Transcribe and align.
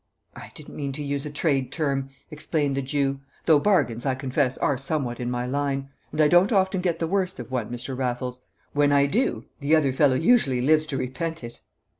"I 0.35 0.49
didn't 0.55 0.75
mean 0.75 0.93
to 0.93 1.03
use 1.03 1.27
a 1.27 1.29
trade 1.29 1.71
term," 1.71 2.09
explained 2.31 2.75
the 2.75 2.81
Jew, 2.81 3.19
"though 3.45 3.59
bargains, 3.59 4.03
I 4.03 4.15
confess, 4.15 4.57
are 4.57 4.75
somewhat 4.75 5.19
in 5.19 5.29
my 5.29 5.45
line; 5.45 5.91
and 6.11 6.19
I 6.19 6.27
don't 6.27 6.51
often 6.51 6.81
get 6.81 6.97
the 6.97 7.05
worst 7.05 7.39
of 7.39 7.51
one, 7.51 7.69
Mr. 7.69 7.95
Raffles; 7.95 8.41
when 8.73 8.91
I 8.91 9.05
do, 9.05 9.45
the 9.59 9.75
other 9.75 9.93
fellow 9.93 10.15
usually 10.15 10.59
lives 10.59 10.87
to 10.87 10.97
repent 10.97 11.43
it." 11.43 11.61